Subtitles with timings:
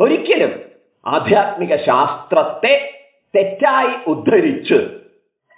[0.00, 0.52] ഒരിക്കലും
[1.06, 2.74] ആധ്യാത്മിക ശാസ്ത്രത്തെ
[3.34, 4.78] തെറ്റായി ഉദ്ധരിച്ച്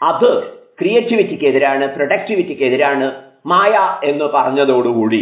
[0.03, 0.31] അത്
[0.81, 3.07] ക്രിയേറ്റിവിറ്റിക്ക് എതിരാണ് പ്രൊഡക്ടിവിറ്റിക്ക് എതിരാണ്
[3.47, 3.75] മായ
[4.05, 5.21] എന്ന് പറഞ്ഞതോടുകൂടി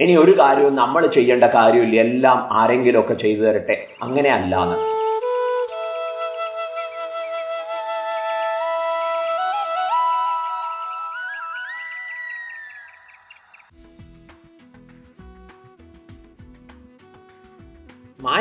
[0.00, 2.00] ഇനി ഒരു കാര്യവും നമ്മൾ ചെയ്യേണ്ട കാര്യമില്ല.
[2.00, 3.88] എല്ലാം ആരെങ്കിലുമൊക്കെ ചെയ്തു തരട്ടെ.
[4.02, 5.01] അങ്ങനെ അല്ലാന്ന്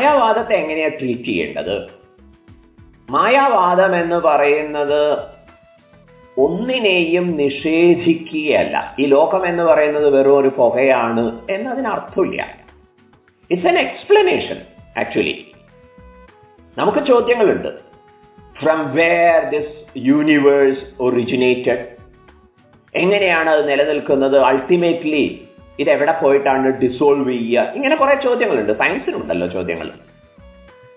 [0.01, 1.87] മായാവാദത്തെ എങ്ങനെയാണ് ട്രീറ്റ് ചെയ്യേണ്ടത്?
[3.11, 5.17] മായാവാദം എന്ന് പറയുന്നത്
[6.37, 8.95] ഒന്നിനെയും നിഷേധിക്കുകയല്ല.
[8.99, 12.57] ഈ ലോകം എന്ന് പറയുന്നത് വെറും ഒരു പുകയാണ് എന്നതിനർത്ഥമില്ല.
[13.51, 14.55] ഇറ്റ്സ് എൻ എക്സ്പ്ലനേഷൻ
[14.99, 15.51] ആക്ച്വലി
[16.77, 17.77] നമുക്ക് ചോദ്യങ്ങളുണ്ട്.
[18.59, 21.85] From where this universe originated
[22.95, 24.37] എങ്ങനെയാണ് അത് നിലനിൽക്കുന്നത്?
[24.39, 25.47] അൾട്ടിമേറ്റ്ലി
[25.79, 27.71] ഇത് എവിടെ പോയിട്ടാണ് ഡിസോൾവ് ചെയ്യുക?
[27.75, 28.71] ഇങ്ങനെ കുറെ ചോദ്യങ്ങളുണ്ട്.
[28.71, 29.85] സയൻസിനുണ്ടല്ലോ ചോദ്യങ്ങൾ.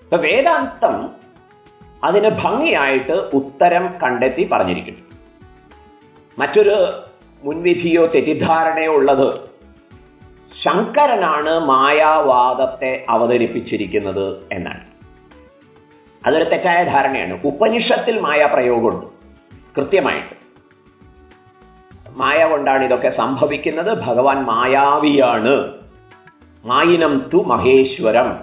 [0.03, 1.11] ഇപ്പൊ വേദാന്തം
[2.05, 5.01] അതിന് ഭംഗിയായിട്ട് ഉത്തരം കണ്ടെത്തി പറഞ്ഞിരിക്കുന്നു.
[6.39, 6.93] മറ്റൊരു
[7.45, 9.35] മുൻവിധിയോ തെറ്റിദ്ധാരണയോ ഉള്ളത്
[10.65, 14.85] ശങ്കരനാണ് മായാവാദത്തെ അവതരിപ്പിച്ചിരിക്കുന്നത് എന്നാണ്.
[16.27, 17.41] അതൊരു തെറ്റായ ധാരണയാണ്.
[17.45, 19.07] ഉപനിഷത്തിൽ മായ പ്രയോഗമുണ്ട്
[19.77, 20.44] കൃത്യമായിട്ട്.
[22.15, 23.99] മായ കൊണ്ടാണ് ഇതൊക്കെ സംഭവിക്കുന്നത്.
[23.99, 25.73] ഭഗവാൻ മായാവിയാണ്.
[26.65, 28.41] മായിനം തു മഹേശ്വരം.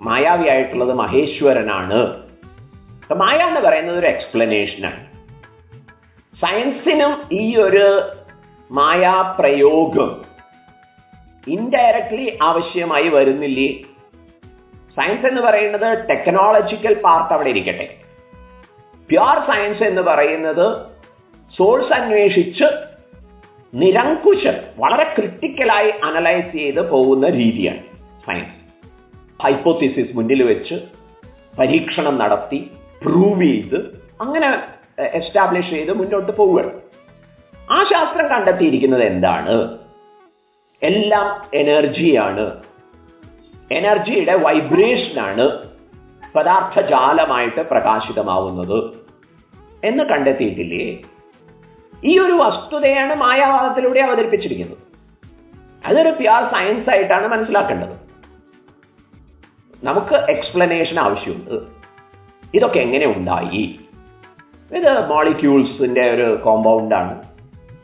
[0.00, 2.26] മായാവിയായിട്ടുള്ളത് മഹേശ്വരനാണ്.
[3.14, 5.06] മായ എന്ന് പറയുന്നത് ഒരു എക്സ്പ്ലനേഷനാണ്
[6.36, 8.02] സയൻസിനും ഈ ഒരു
[8.70, 10.16] മായാപ്രയോഗം
[11.48, 13.82] ഇൻഡയറക്ട്ലി ആവശ്യമായി വരുന്നില്ലേ?
[14.96, 17.96] സയൻസ് എന്ന് പറയുന്നത് ടെക്നോളജിക്കൽ പാർട്ട് അവിടെ ഇരിക്കട്ടെ.
[19.08, 20.76] പ്യുവർ സയൻസ് എന്ന് പറയുന്നത്
[21.58, 22.95] സോഴ്സ് അന്വേഷിച്ച്
[23.74, 27.82] നിരങ്കുശം വളരെ ക്രിട്ടിക്കലായി അനലൈസ് ചെയ്ത് പോകുന്ന രീതിയാണ്
[28.26, 28.66] സയൻസ്
[29.46, 30.74] ഹൈപ്പോത്തിസിസ് മുന്നിൽ വെച്ച്
[31.58, 32.70] പരീക്ഷണം നടത്തി
[33.06, 33.76] പ്രൂവ് ചെയ്ത്
[34.20, 34.48] അങ്ങനെ
[35.02, 36.80] എസ്റ്റാബ്ലിഷ് ചെയ്ത് മുന്നോട്ട് പോവുകയാണ്.
[37.70, 39.78] ആ ശാസ്ത്രം കണ്ടെത്തിയിരിക്കുന്നത് എന്താണ്?
[40.82, 42.62] എല്ലാം എനർജിയാണ്
[43.72, 45.58] എനർജിയുടെ വൈബ്രേഷനാണ്
[46.34, 48.78] പദാർത്ഥജാലമായിട്ട് പ്രകാശിതമാവുന്നത്.
[49.84, 50.98] എന്ന് കണ്ടെത്തിയിട്ടില്ലേ?
[52.04, 54.78] ഈ ഒരു വസ്തുതയാണ് മായാവാദത്തിലൂടെ അവതരിപ്പിച്ചിരിക്കുന്നത്.
[55.86, 58.06] അതൊരു പ്യുവർ സയൻസ് ആയിട്ടാണ് മനസ്സിലാക്കേണ്ടത്.
[59.84, 61.62] നമുക്ക് എക്സ്പ്ലനേഷൻ ആവശ്യമുണ്ട്.
[62.54, 63.78] ഇതൊക്കെ എങ്ങനെ ഉണ്ടായി?
[64.76, 67.22] ഇത് മോളിക്യൂൾസിന്റെ ഒരു കോമ്പൗണ്ടാണ്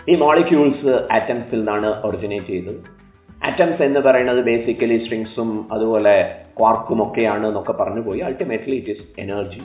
[0.08, 3.02] ഈ മോളിക്യൂൾസ് ആറ്റംസിൽ നിന്നാണ് ഒറിജിനേറ്റ് ചെയ്തത്.
[3.44, 8.20] ആറ്റംസ് എന്ന് പറയുന്നത് ബേസിക്കലി സ്ട്രിങ്സും അതുപോലെ ക്വാർക്കും ഒക്കെയാണ് എന്നൊക്കെ പറഞ്ഞു പോയി.
[8.20, 9.60] Ultimately it is energy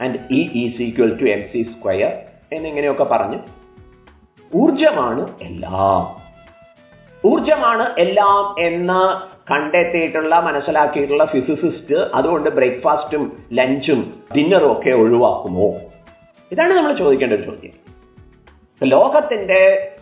[0.00, 2.12] and E is equal to M C square
[2.52, 3.38] എന്നിങ്ങനെയൊക്കെ പറഞ്ഞു
[4.54, 6.20] ഊർജമാണ് എല്ലാം.
[7.26, 9.00] ഊർജമാണ് എല്ലാം എന്ന്
[9.52, 15.74] കണ്ടെത്തിയിട്ടുള്ള മനസ്സിലാക്കിയിട്ടുള്ള ഫിസിസിസ്റ്റ് അതുകൊണ്ട് ബ്രേക്ക്ഫാസ്റ്റും ലഞ്ചും ഡിന്നറും ഒക്കെ ഒഴിവാക്കുമോ?
[16.52, 17.72] ഇതാണ് നമ്മൾ ചോദിക്കേണ്ട ഒരു ചോദ്യം.
[18.82, 19.92] ലോകത്തിന്റെ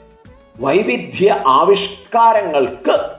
[0.61, 3.19] വൈവിധ്യ ആവിഷ്കാരങ്ങൾക്ക്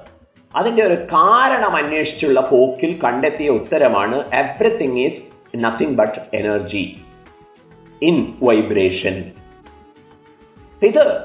[0.55, 5.23] അതിന്റെ ഒരു കാരണം അന്വേഷിച്ചുള്ള പോക്കിൽ കണ്ടെത്തിയ ഉത്തരമാണ് everything is
[5.57, 6.97] nothing but energy
[8.01, 9.31] in vibration
[10.83, 11.17] ഇത്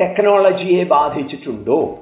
[0.00, 1.98] ടെക്നോളജിയെ ബാധിച്ചിട്ടുണ്ടോ?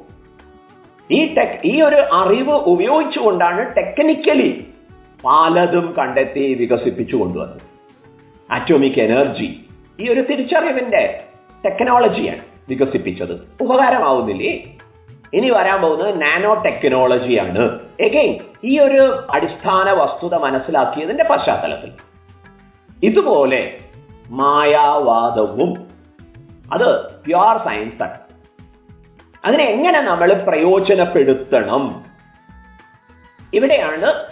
[1.11, 4.67] ഈ ടെക് ഈ ഒരു അറിവ് ഉപയോഗിച്ചുകൊണ്ടാണ് ടെക്നിക്കലി
[5.25, 7.61] പലതും കണ്ടെത്തി വികസിപ്പിച്ചു കൊണ്ടുവന്നത്.
[8.53, 9.61] ആറ്റോമിക് എനർജി
[10.01, 11.21] ഈ ഒരു തിരിച്ചറിവിന്റെ
[11.65, 12.39] ടെക്നോളജിയാണ്
[12.69, 13.63] വികസിപ്പിച്ചത്.
[13.63, 14.65] ഉപകാരമാവുന്നില്ലേ?
[15.35, 21.93] ഇനി വരാൻ പോകുന്നത് നാനോ ടെക്നോളജിയാണ് എഗെയിൻ ഈ ഒരു അടിസ്ഥാന വസ്തുത മനസ്സിലാക്കിയതിന്റെ പശ്ചാത്തലത്തിൽ.
[23.03, 23.79] ഇതുപോലെ
[24.31, 25.92] മായാവാദവും
[26.73, 28.15] അത് പ്യുവർ സയൻസ് ആണ്.
[29.45, 32.05] അതിനെ എങ്ങനെ നമ്മൾ പ്രയോജനപ്പെടുത്തണം?
[33.55, 34.27] ഇവിടെയാണ്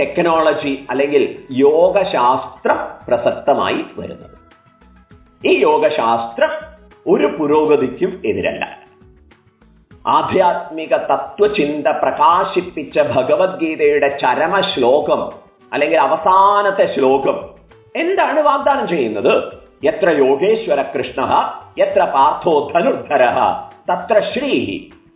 [0.00, 2.76] ടെക്നോളജി അല്ലെങ്കിൽ യോഗശാസ്ത്രം
[3.08, 4.34] പ്രസക്തമായി വരുന്നത്.
[5.46, 6.50] ഈ യോഗശാസ്ത്രം
[7.06, 8.76] ഒരു പുരോഗതിക്കും എതിരല്ല.
[10.06, 15.32] ആധ്യാത്മിക തത്വചിന്ത പ്രകാശിപ്പിച്ച ഭഗവത്ഗീതയുടെ ചരമ ശ്ലോകം
[15.72, 17.50] അല്ലെങ്കിൽ അവസാനത്തെ ശ്ലോകം
[17.96, 19.63] എന്താണ് വാഗ്ദാനം ചെയ്യുന്നത്?
[19.90, 21.20] എത്ര യോഗേശ്വര കൃഷ്ണ
[21.84, 23.22] എത്ര പാർത്ഥോ ധനുർധര
[23.90, 24.52] തത്ര ശ്രീ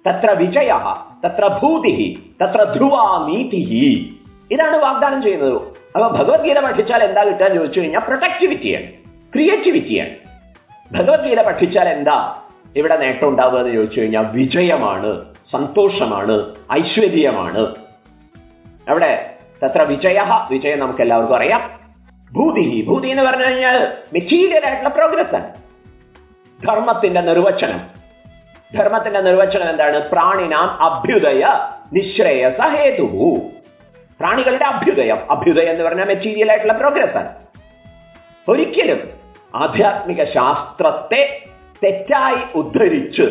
[0.07, 0.73] തത്ര വിജയ
[1.25, 1.95] തത്ര ഭൂതി
[2.43, 3.63] തത്ര ധ്രുവാ നീതി
[4.55, 5.57] ഇതാണ് വാഗ്ദാനം ചെയ്യുന്നത്.
[5.95, 8.89] അപ്പൊ ഭഗവത്ഗീത പഠിച്ചാൽ എന്താ കിട്ടാൻ ചോദിച്ചു കഴിഞ്ഞാൽ പ്രൊട്ടക്ടിവിറ്റിയാണ്
[9.35, 10.15] ക്രിയേറ്റിവിറ്റിയാണ്
[10.91, 12.19] ഭഗവത്ഗീത പഠിച്ചാൽ എന്താ
[12.79, 15.11] ഇവിടെ നേട്ടം ഉണ്ടാവുക എന്ന് ചോദിച്ചു കഴിഞ്ഞാൽ വിജയമാണ്
[15.55, 16.37] സന്തോഷമാണ്
[16.81, 17.63] ഐശ്വര്യമാണ്.
[18.93, 19.13] അവിടെ
[19.63, 20.19] തത്ര വിജയ
[20.55, 21.63] വിജയം നമുക്ക് എല്ലാവർക്കും അറിയാം.
[22.33, 25.55] ഭൂതി ഭൂതി എന്ന് പറഞ്ഞു കഴിഞ്ഞാൽ മെറ്റീരിയൽ ആയിട്ടുള്ള പ്രോഗ്രസ് ആണ്.
[26.67, 27.81] ധർമ്മത്തിന്റെ നിർവചനം.
[28.79, 30.11] ധർമ്മത്തിന്റെ നിർവചനം എന്താണ്?
[30.11, 31.47] പ്രാണിനാം അഭ്യുദയ
[31.93, 32.57] നിശ്രേയസ
[34.21, 35.17] പ്രാണികളുടെ അഭ്യുദയം.
[35.31, 37.29] അഭ്യുദയം എന്ന് പറഞ്ഞാൽ മെറ്റീരിയൽ ആയിട്ടുള്ള പ്രോഗ്രസ് ആണ്.
[38.49, 39.01] ഒരിക്കലും
[39.55, 41.45] ആധ്യാത്മിക ശാസ്ത്രത്തെ
[41.85, 43.23] തെറ്റായി ഉദ്ധരിച്ച്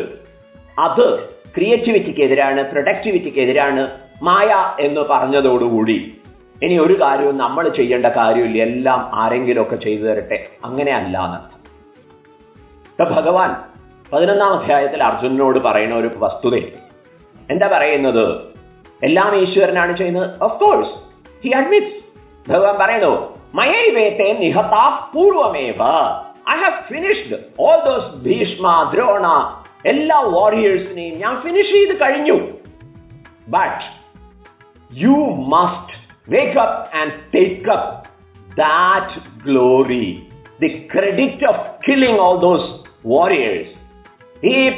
[0.80, 1.18] അത്
[1.56, 3.86] ക്രിയേറ്റിവിറ്റിക്ക് എതിരാണ് പ്രൊഡക്ടിവിറ്റിക്ക് എതിരാണ്
[4.22, 6.17] മായ എന്ന് പറഞ്ഞതോടുകൂടി
[6.62, 8.62] ഇനി ഒരു കാര്യവും നമ്മൾ ചെയ്യേണ്ട കാര്യമില്ല.
[8.62, 10.46] എല്ലാം ആരെങ്കിലും ഒക്കെ ചെയ്തു തരട്ടെ.
[10.64, 11.58] അങ്ങനെ അല്ല എന്നർത്ഥം
[13.14, 13.56] ഭഗവാൻ
[14.12, 16.54] പതിനൊന്നാം അധ്യായത്തിൽ അർജുനനോട് പറയുന്ന ഒരു വസ്തുത
[17.50, 18.24] എന്താ പറയുന്നത്?
[19.02, 20.42] എല്ലാം ഈശ്വരനാണ് ചെയ്യുന്നത്.
[20.42, 20.94] ഓഫ് കോഴ്സ്
[21.44, 23.38] ഹി അഡ്മിറ്റ്സ് ഭഗവാൻ പറയുന്നു
[24.40, 25.82] നിഹതാ പൂർവമേവ.
[26.50, 29.26] I have finished all those Bhishma Drona
[29.86, 32.36] എല്ലാ വാരിയേഴ്സിനെയും ഞാൻ ഫിനിഷ് ചെയ്ത് കഴിഞ്ഞു.
[33.48, 33.84] But
[34.92, 35.16] you
[35.54, 35.87] must
[36.28, 38.08] wake up and take up
[38.56, 40.26] that glory
[40.60, 43.78] the credit of killing all those warriors
[44.46, 44.70] ഈ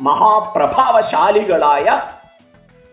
[0.00, 2.02] മഹാപ്രഭാവശാലികളായ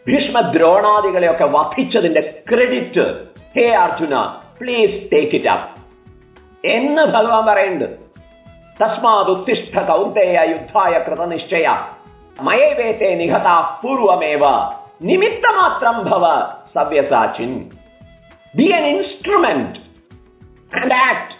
[0.07, 4.31] ഭീഷ്മദ്രോണാദികളെയൊക്കെ വധിച്ചതിന്റെ credit hey Arjuna
[4.61, 5.79] please take it up
[6.67, 7.99] എന്ന് ഭഗവാൻ പറയുന്നുണ്ട്.
[8.81, 11.77] തസ്മാത് ഉത്തിഷ്ഠ കൗന്തേയ യുദ്ധായ കൃതനിശ്ചയ.
[12.41, 14.69] മയവേത്തെ നിഹത പൂർവമേവ.
[15.01, 16.25] നിമിത്തമാത്രം ഭവ
[16.75, 17.69] സവ്യസാചിൻ.
[18.55, 19.79] Be an instrument
[20.77, 21.35] and act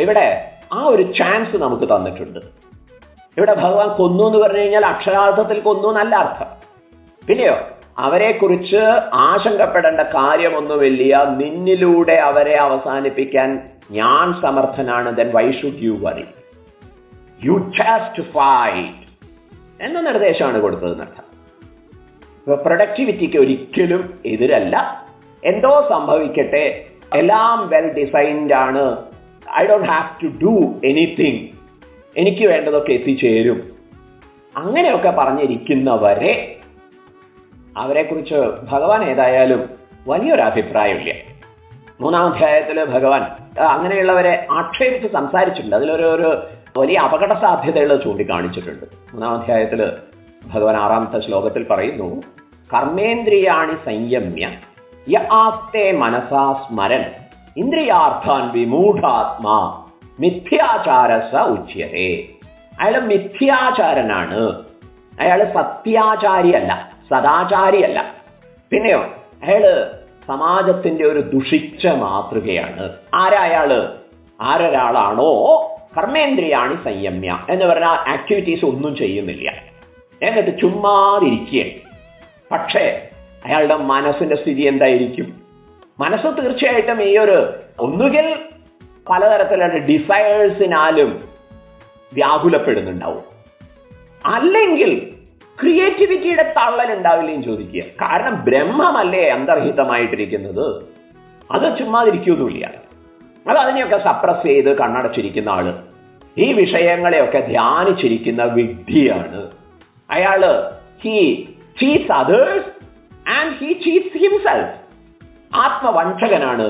[0.00, 2.38] ഇവിടെ ആ ഒരു ചാൻസ് നമുക്ക് തന്നിട്ടുണ്ട്.
[3.38, 6.46] ഇവിടെ ഭഗവാൻ കൊന്നു എന്ന് പറഞ്ഞു കഴിഞ്ഞാൽ അക്ഷരാർത്ഥത്തിൽ കൊന്നു എന്നല്ല അർത്ഥം.
[7.28, 7.56] പിന്നെയോ
[7.98, 8.82] അവരെ കുറിച്ച്
[9.14, 11.24] ആശങ്കപ്പെടേണ്ട കാര്യമൊന്നുമില്ല.
[11.24, 15.16] നിന്നിലൂടെ അവരെ അവസാനിപ്പിക്കാൻ ഞാൻ സമർത്ഥനാണ്.
[15.16, 16.24] Then why should you worry
[17.44, 19.04] you just fight
[19.82, 20.96] എന്ന നിർദ്ദേശമാണ് കൊടുത്തത്
[22.48, 25.06] പ്രൊഡക്ടിവിറ്റിക്ക് ഒരിക്കലും എതിരല്ല.
[25.44, 26.84] എന്തോ സംഭവിക്കട്ടെ.
[27.14, 28.96] എല്ലാം വെൽ ഡിസൈൻഡ് ആണ്.
[29.58, 31.48] I don't have to do anything
[32.16, 33.62] എനിക്ക് വേണ്ടതൊക്കെ എത്തിച്ചേരും.
[34.56, 36.56] അങ്ങനെയൊക്കെ പറഞ്ഞിരിക്കുന്നവരെ
[37.76, 39.70] അവരെക്കുറിച്ച് ഭഗവാൻ ഏതായാലും
[40.08, 41.14] വലിയൊരു അഭിപ്രായമില്ല.
[42.00, 43.22] മൂന്നാം അധ്യായത്തിൽ ഭഗവാൻ
[43.60, 45.76] അങ്ങനെയുള്ളവരെ ആക്ഷേപിച്ച് സംസാരിച്ചിട്ടുണ്ട്.
[45.76, 46.46] അതിലൊരു ഒരു
[46.78, 48.84] വലിയ അപകട സാധ്യതകൾ ചൂണ്ടിക്കാണിച്ചിട്ടുണ്ട്.
[49.12, 49.92] മൂന്നാം അധ്യായത്തിൽ
[50.54, 52.22] ഭഗവാൻ ആറാമത്തെ ശ്ലോകത്തിൽ പറയുന്നു
[52.74, 54.48] കർമ്മേന്ദ്രിയാണി സംയമ്യ
[55.10, 57.04] യ ആസ്തേ മനസാ സ്മരൻ
[57.56, 59.84] ഇന്ദ്രിയാർത്ഥാൻ വിമൂഢാത്മാ
[60.20, 62.22] മിഥ്യാചാരസ ഉച്യതേ
[62.80, 64.62] അയാൾ മിഥ്യാചാരനാണ്.
[65.20, 68.14] അയാൾ സത്യാചാരിയല്ല സദാചാരിയല്ല.
[68.70, 68.98] പിന്നെയോ
[69.42, 69.90] അയാൾ
[70.26, 72.90] സമാജത്തിന്റെ ഒരു ദുഷിച്ച മാതൃകയാണ്.
[73.14, 73.92] ആരായാൾ
[74.42, 75.32] ആരൊരാളാണോ?
[75.98, 79.69] കർമ്മേന്ദ്രിയാണ് സംയമ്യ എന്ന് പറഞ്ഞാൽ ആക്ടിവിറ്റീസ് ഒന്നും ചെയ്യുന്നില്ല.
[80.22, 81.90] എന്നിട്ട് ചുമ്മാതിരിക്കുകയാണ്
[82.52, 83.08] പക്ഷേ
[83.46, 85.40] അയാളുടെ മനസ്സിന്റെ സ്ഥിതി എന്തായിരിക്കും?
[86.00, 88.36] മനസ്സ് തീർച്ചയായിട്ടും ഈ ഒരു ഒന്നുകിൽ
[89.08, 91.20] പലതരത്തിലുള്ള ഡിസയേഴ്സിനാലും
[92.14, 93.22] വ്യാകുലപ്പെടുന്നുണ്ടാവും.
[94.26, 95.12] അല്ലെങ്കിൽ
[95.60, 97.82] ക്രിയേറ്റിവിറ്റിയുടെ തള്ളൽ ഉണ്ടാവില്ലേന്ന് ചോദിക്കുക.
[97.82, 100.84] കാരണം ബ്രഹ്മമല്ലേ അന്തർഹിതമായിട്ടിരിക്കുന്നത്?
[101.52, 102.72] അത് ചുമ്മാതിരിക്കൊന്നുമില്ല
[103.48, 105.78] അത് അതിനെയൊക്കെ സപ്രസ് ചെയ്ത് കണ്ണടച്ചിരിക്കുന്ന ആൾ.
[106.38, 109.59] ഈ വിഷയങ്ങളെയൊക്കെ ധ്യാനിച്ചിരിക്കുന്ന വിഡ്ഢിയാണ്.
[110.14, 110.42] അയാൾ
[111.04, 111.16] he
[111.80, 112.70] cheats others
[113.36, 114.72] and he cheats himself
[115.64, 116.66] ആത്മവഞ്ചകനാണ്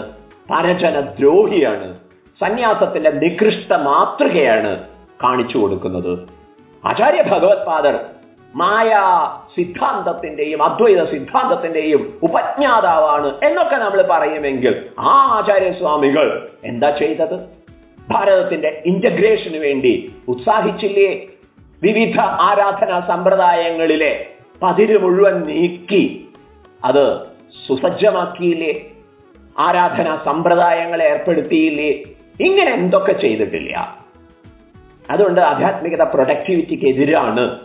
[0.50, 1.88] പരജന ദ്രോഹിയാണ്
[2.40, 4.70] സന്യാസത്തിന്റെ നികൃഷ്ട മാതൃകയാണ്
[5.22, 6.12] കാണിച്ചു കൊടുക്കുന്നത്.
[6.84, 7.96] ആചാര്യ ഭഗവത് പാദർ
[8.54, 8.92] മായ
[9.56, 14.74] സിദ്ധാന്തത്തിന്റെയും അദ്വൈത സിദ്ധാന്തത്തിന്റെയും ഉപജ്ഞാതാവാണ് എന്നൊക്കെ നമ്മൾ പറയുമെങ്കിൽ
[15.10, 16.26] ആ ആചാര്യസ്വാമികൾ
[16.70, 17.36] എന്താ ചെയ്തത്?
[18.10, 19.92] ഭാരതത്തിന്റെ ഇന്റഗ്രേഷന് വേണ്ടി
[20.28, 21.10] ഉത്സാഹിച്ചില്ലേ?
[21.82, 24.26] വിവിധ ആരാധനാ സമ്പ്രദായങ്ങളിലെ
[24.62, 26.28] പതിര് മുഴുവൻ നീക്കി
[26.84, 27.22] അത്
[27.68, 28.90] സുസജ്ജമാക്കിയില്ലേ?
[29.58, 31.88] ആരാധനാ സമ്പ്രദായങ്ങളെ ഏർപ്പെടുത്തിയില്ലേ?
[32.40, 33.98] ഇങ്ങനെ എന്തൊക്കെ ചെയ്തിട്ടില്ല?
[35.10, 37.58] അതുകൊണ്ട് ആധ്യാത്മികത പ്രൊഡക്ടിവിറ്റിക്ക് എതിരാണ്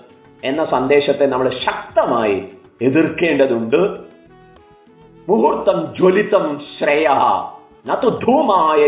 [0.44, 2.44] എന്ന സന്ദേശത്തെ നമ്മൾ ശക്തമായി
[2.82, 3.78] എതിർക്കേണ്ടതുണ്ട്.
[5.30, 7.10] മുഹൂർത്തം ജ്വലിതം ശ്രേയ
[7.88, 8.88] നതു ധൂമായ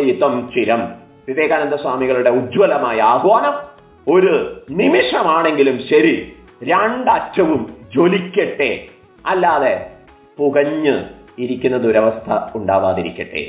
[0.56, 0.92] ചിരം.
[1.28, 3.77] വിവേകാനന്ദ സ്വാമികളുടെ ഉജ്ജ്വലമായ ആഹ്വാനം.
[4.10, 6.34] ഒരു നിമിഷമാണെങ്കിലും ശരി
[6.64, 8.88] രണ്ടറ്റവും ജ്വലിക്കട്ടെ.
[9.26, 9.88] അല്ലാതെ
[10.38, 11.04] പുകഞ്ഞ്
[11.40, 13.44] ഇരിക്കുന്ന ദുരവസ്ഥ ഉണ്ടാവാതിരിക്കട്ടെ.